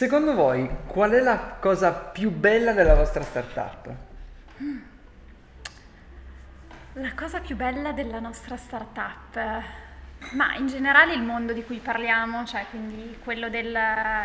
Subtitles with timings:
[0.00, 3.94] Secondo voi, qual è la cosa più bella della vostra startup?
[6.94, 9.62] La cosa più bella della nostra startup,
[10.32, 13.78] ma in generale il mondo di cui parliamo, cioè quindi quello del,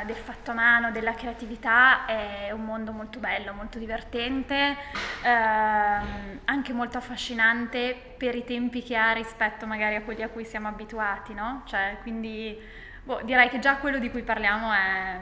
[0.06, 4.78] del fatto a mano, della creatività, è un mondo molto bello, molto divertente,
[5.24, 10.46] ehm, anche molto affascinante per i tempi che ha rispetto magari a quelli a cui
[10.46, 11.64] siamo abituati, no?
[11.66, 12.58] Cioè, quindi
[13.04, 15.20] boh, direi che già quello di cui parliamo è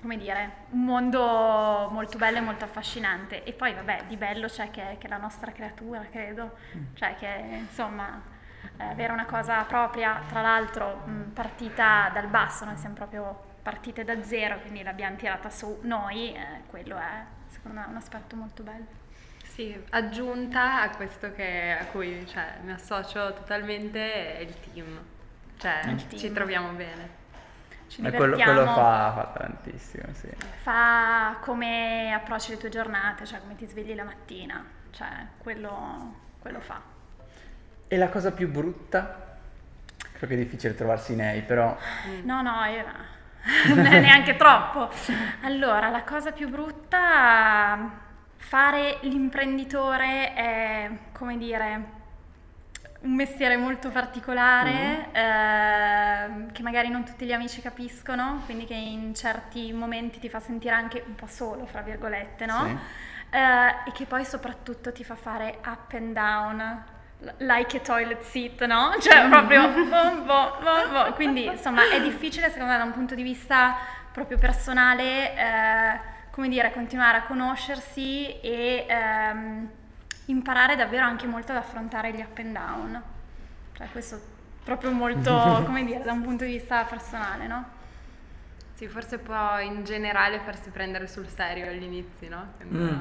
[0.00, 3.44] come dire, un mondo molto bello e molto affascinante.
[3.44, 6.56] E poi, vabbè, di bello c'è che, che è la nostra creatura, credo.
[6.76, 6.84] Mm.
[6.94, 8.20] Cioè che, insomma,
[8.76, 14.04] eh, avere una cosa propria, tra l'altro mh, partita dal basso, noi siamo proprio partite
[14.04, 18.62] da zero, quindi l'abbiamo tirata su noi, eh, quello è, secondo me, un aspetto molto
[18.62, 18.98] bello.
[19.44, 24.98] Sì, aggiunta a questo che, a cui cioè, mi associo totalmente è il team.
[25.58, 26.20] Cioè, il team.
[26.20, 27.19] ci troviamo bene
[27.90, 28.32] ci divertiamo.
[28.36, 30.28] Quello, quello fa, fa, tantissimo, sì.
[30.62, 36.60] Fa come approcci le tue giornate, cioè come ti svegli la mattina, cioè quello, quello
[36.60, 36.80] fa.
[37.88, 39.38] E la cosa più brutta?
[40.12, 41.76] Credo che è difficile trovarsi nei, però...
[42.22, 43.74] No, no, io no.
[43.82, 44.88] neanche troppo.
[45.42, 47.90] Allora, la cosa più brutta,
[48.36, 51.98] fare l'imprenditore è, come dire,
[53.02, 55.14] un mestiere molto particolare mm.
[55.14, 60.40] eh, che magari non tutti gli amici capiscono, quindi che in certi momenti ti fa
[60.40, 62.64] sentire anche un po' solo, fra virgolette, no?
[62.66, 62.76] Sì.
[63.36, 66.84] Eh, e che poi soprattutto ti fa fare up and down
[67.38, 68.94] like a toilet seat, no?
[69.00, 73.22] Cioè proprio boh, boh, boh, quindi insomma è difficile secondo me da un punto di
[73.22, 73.76] vista
[74.12, 76.00] proprio personale eh,
[76.30, 79.70] come dire continuare a conoscersi e ehm,
[80.30, 83.02] imparare davvero anche molto ad affrontare gli up and down.
[83.72, 84.20] Cioè questo
[84.64, 87.78] proprio molto, come dire, da un punto di vista personale, no?
[88.74, 92.52] Sì, forse può in generale farsi prendere sul serio all'inizio, no?
[92.56, 93.00] Sembra, mm.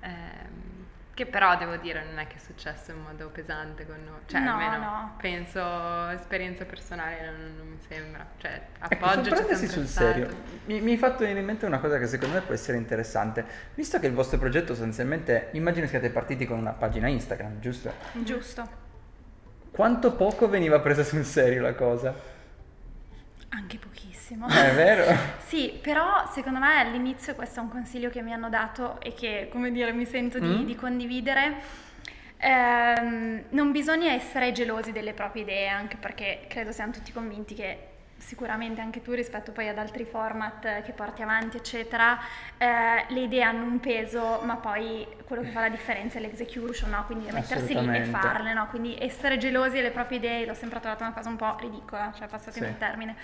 [0.00, 0.86] ehm,
[1.18, 4.40] che però devo dire non è che è successo in modo pesante con noi, cioè
[4.40, 5.14] no, almeno no.
[5.20, 10.28] penso esperienza personale non, non mi sembra, cioè ecco, appoggio ecco, sul, sul serio.
[10.66, 13.44] Mi, mi hai fatto venire in mente una cosa che secondo me può essere interessante,
[13.74, 17.92] visto che il vostro progetto sostanzialmente, immagino siate partiti con una pagina Instagram, giusto?
[18.12, 18.68] Giusto.
[19.72, 22.14] Quanto poco veniva presa sul serio la cosa?
[23.48, 23.87] Anche pochissimo
[24.36, 24.46] bellissimo.
[24.48, 25.16] È vero?
[25.46, 29.48] sì, però secondo me all'inizio questo è un consiglio che mi hanno dato e che,
[29.50, 30.64] come dire, mi sento di, mm.
[30.64, 31.86] di condividere.
[32.36, 37.78] Eh, non bisogna essere gelosi delle proprie idee, anche perché credo siamo tutti convinti che
[38.18, 42.18] sicuramente anche tu rispetto poi ad altri format che porti avanti, eccetera,
[42.58, 46.90] eh, le idee hanno un peso, ma poi quello che fa la differenza è l'execution,
[46.90, 47.04] no?
[47.06, 48.66] quindi mettersi lì e farle, no?
[48.68, 52.26] quindi essere gelosi delle proprie idee l'ho sempre trovata una cosa un po' ridicola, cioè
[52.26, 52.72] passatemi sì.
[52.72, 53.16] il termine.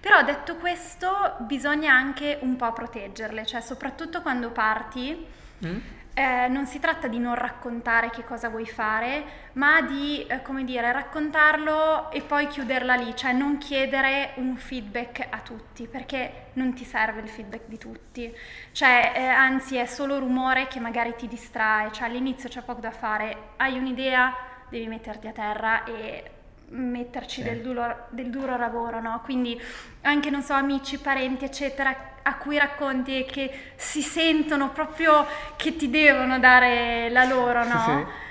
[0.00, 5.44] Però detto questo bisogna anche un po' proteggerle, cioè soprattutto quando parti.
[5.64, 5.78] Mm?
[6.18, 10.64] Eh, non si tratta di non raccontare che cosa vuoi fare, ma di, eh, come
[10.64, 16.72] dire, raccontarlo e poi chiuderla lì, cioè non chiedere un feedback a tutti, perché non
[16.72, 18.34] ti serve il feedback di tutti,
[18.72, 22.92] cioè eh, anzi è solo rumore che magari ti distrae, cioè all'inizio c'è poco da
[22.92, 24.34] fare, hai un'idea,
[24.70, 26.30] devi metterti a terra e
[26.68, 27.48] metterci sì.
[27.48, 29.20] del, duro, del, duro, lavoro, no?
[29.24, 29.60] Quindi
[30.02, 35.76] anche, non so, amici, parenti, eccetera, a cui racconti e che si sentono proprio che
[35.76, 37.80] ti devono dare la loro, no?
[37.84, 38.24] Sì.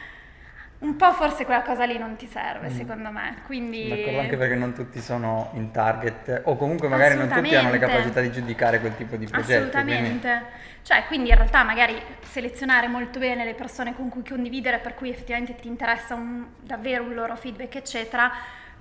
[0.86, 2.76] Un po' forse quella cosa lì non ti serve, mm.
[2.76, 3.38] secondo me.
[3.46, 3.90] Quindi...
[3.90, 7.80] D'accordo, anche perché non tutti sono in target, o comunque magari non tutti hanno le
[7.80, 9.58] capacità di giudicare quel tipo di progetto.
[9.58, 10.28] Assolutamente.
[10.30, 10.64] Quindi...
[10.84, 15.10] Cioè, quindi in realtà magari selezionare molto bene le persone con cui condividere, per cui
[15.10, 18.32] effettivamente ti interessa un, davvero un loro feedback, eccetera,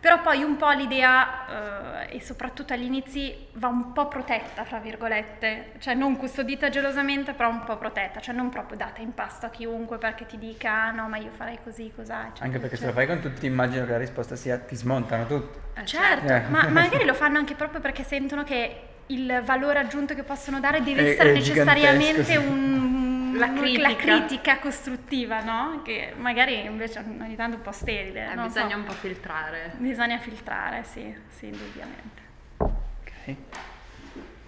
[0.04, 4.78] però poi un po' l'idea, eh, e soprattutto agli inizi, va un po' protetta, fra
[4.78, 9.46] virgolette, cioè non custodita gelosamente, però un po' protetta, cioè non proprio data in pasto
[9.46, 12.26] a chiunque perché ti dica ah, no, ma io farei così, cos'ha.
[12.26, 15.24] Eccetera, Anche perché se lo fai con tutti immagino che la risposta sia ti smontano
[15.24, 15.58] tutti.
[15.72, 16.42] Eh, certo, eh.
[16.50, 20.82] ma magari lo fanno anche proprio perché sentono che il valore aggiunto che possono dare
[20.82, 22.93] deve è, essere è necessariamente un,
[23.38, 23.88] la, critica.
[23.88, 24.58] la, critica.
[24.58, 25.82] costruttiva, no?
[25.82, 28.32] Che magari invece ogni tanto un po' sterile.
[28.32, 28.76] Eh, bisogna so.
[28.76, 29.72] un po' filtrare.
[29.76, 32.22] Bisogna filtrare, sì, sì, indubbiamente.
[32.56, 33.34] Ok.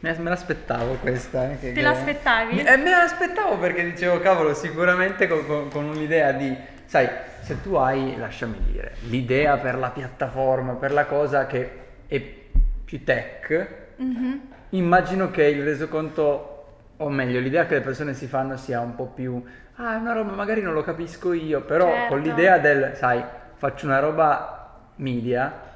[0.00, 1.50] Me l'aspettavo questa.
[1.50, 2.61] Eh, che, Te l'aspettavi?
[2.61, 6.56] Eh, me l'aspettavo perché dicevo, cavolo, sicuramente con, con, con un'idea di...
[6.85, 7.09] Sai,
[7.41, 11.71] se tu hai, lasciami dire, l'idea per la piattaforma, per la cosa che
[12.06, 14.39] è più tech, Mm-hmm.
[14.71, 16.56] Immagino che il resoconto,
[16.98, 19.43] o meglio, l'idea che le persone si fanno sia un po' più,
[19.76, 22.08] ah, è una roba, magari non lo capisco io, però certo.
[22.08, 23.22] con l'idea del, sai,
[23.54, 25.72] faccio una roba media,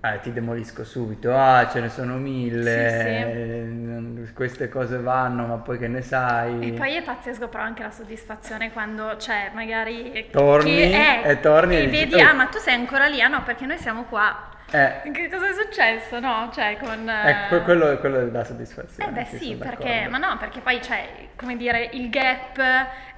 [0.00, 4.32] eh, ti demolisco subito, ah, ce ne sono mille, sì, sì.
[4.32, 6.68] queste cose vanno, ma poi che ne sai?
[6.68, 10.28] E poi è pazzesco però anche la soddisfazione quando, cioè, magari...
[10.30, 12.28] Torni è, e torni e, e vedi, dici, oh.
[12.28, 14.56] ah ma tu sei ancora lì, ah no perché noi siamo qua.
[14.70, 15.10] Eh.
[15.10, 16.20] Che cosa è successo?
[16.20, 17.08] No, cioè con...
[17.08, 19.08] Eh, quello, quello dà soddisfazione.
[19.08, 22.58] Eh beh sì, perché, ma no, perché poi cioè, come dire, il gap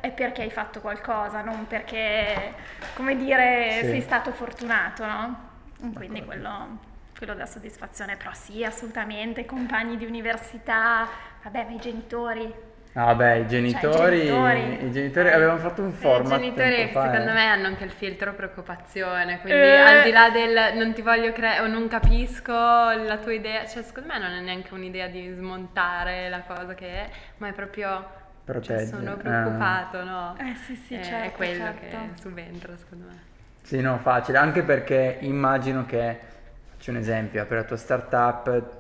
[0.01, 2.55] è perché hai fatto qualcosa, non perché,
[2.95, 3.89] come dire, sì.
[3.89, 5.49] sei stato fortunato, no?
[5.93, 6.79] Quindi quello,
[7.17, 11.09] quello dà soddisfazione, però sì, assolutamente, compagni di università,
[11.43, 12.55] vabbè, ma i genitori,
[12.95, 16.41] Ah, vabbè, i genitori, cioè, i genitori, i genitori avevano fatto un format.
[16.41, 19.41] I genitori, secondo me, hanno anche il filtro preoccupazione.
[19.41, 19.77] Quindi, eh.
[19.77, 23.85] al di là del non ti voglio creare o non capisco la tua idea, cioè,
[23.85, 28.19] secondo me, non è neanche un'idea di smontare la cosa che è, ma è proprio.
[28.61, 30.03] Cioè, sono preoccupato, ah.
[30.03, 30.37] no?
[30.39, 31.87] Eh sì, sì, è, certo, è quello certo.
[31.87, 33.23] che subentra, secondo me.
[33.63, 36.19] Sì, no, facile, anche perché immagino che,
[36.73, 38.79] faccio un esempio, per la tua startup,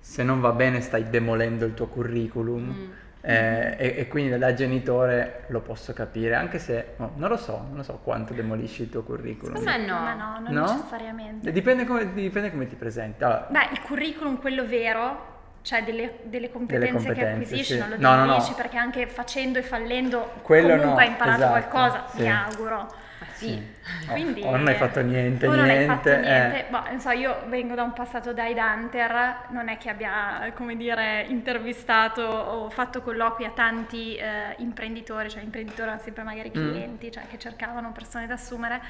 [0.00, 2.62] se non va bene stai demolendo il tuo curriculum.
[2.62, 2.90] Mm.
[3.22, 7.66] Eh, e, e, quindi da genitore lo posso capire, anche se no, non lo so,
[7.68, 9.56] non lo so quanto demolisci il tuo curriculum.
[9.56, 10.72] Secondo me no, no, non no?
[10.72, 11.52] necessariamente.
[11.52, 13.22] Dipende come, dipende come ti presenti.
[13.22, 15.30] Allora, Beh, il curriculum, quello vero,
[15.60, 17.78] cioè delle, delle, competenze, delle competenze, che acquisisci, sì.
[17.78, 18.62] non lo no, demolisci no, no.
[18.62, 22.22] perché anche facendo e fallendo quello comunque no, hai imparato esatto, qualcosa, sì.
[22.22, 23.08] mi auguro.
[23.40, 23.74] Sì.
[24.10, 25.72] Quindi, o non hai fatto niente, o niente.
[25.72, 26.66] non hai fatto niente.
[26.66, 26.70] Eh.
[26.70, 30.76] Boh, non so, io vengo da un passato da Hunter, non è che abbia, come
[30.76, 36.70] dire, intervistato o fatto colloqui a tanti eh, imprenditori, cioè imprenditori erano sempre magari Mm.
[36.70, 37.10] clienti, mm.
[37.10, 38.80] cioè che cercavano persone da assumere.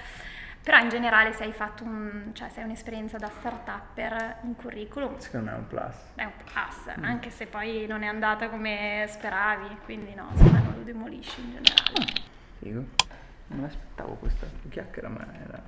[0.63, 5.17] Però in generale se hai fatto un, cioè se hai un'esperienza da start-upper in curriculum
[5.17, 7.05] Secondo me è un plus È un plus, mm.
[7.05, 11.41] anche se poi non è andata come speravi Quindi no, secondo me non lo demolisci
[11.41, 12.21] in generale ah,
[12.59, 12.85] Figo
[13.51, 15.63] non aspettavo questa chiacchiera, ma era